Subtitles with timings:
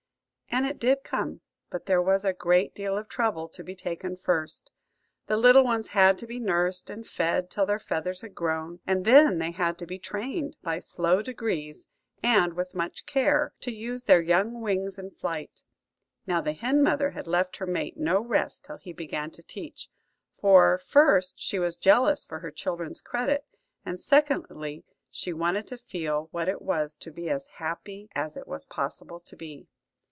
[0.53, 1.39] And it did come;
[1.69, 4.69] but there was a great deal of trouble to be taken first.
[5.27, 9.05] The little ones had to be nursed and fed till their feathers had grown, and
[9.05, 11.87] then they had to be trained, by slow degrees
[12.21, 15.63] and with much care, to use their young wings in flight.
[16.27, 19.87] Now the hen mother had left her mate no rest till he began to teach;
[20.33, 23.45] for, first, she was jealous for her children's credit;
[23.85, 28.49] and secondly, she wanted to feel what it was to be as happy as it
[28.49, 29.69] was possible to be.